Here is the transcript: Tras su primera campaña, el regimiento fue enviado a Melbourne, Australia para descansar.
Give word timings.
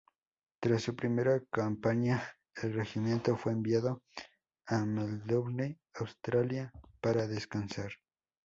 Tras 0.59 0.81
su 0.81 0.95
primera 0.95 1.39
campaña, 1.51 2.23
el 2.55 2.73
regimiento 2.73 3.37
fue 3.37 3.51
enviado 3.51 4.01
a 4.65 4.83
Melbourne, 4.83 5.77
Australia 5.93 6.71
para 7.01 7.27
descansar. 7.27 7.91